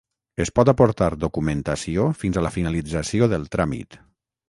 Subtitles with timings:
[0.45, 4.05] Es pot aportar documentació fins a la finalització del tràmit.